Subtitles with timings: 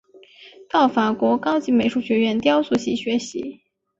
[0.67, 3.61] 到法国高级美术学院雕塑系学习。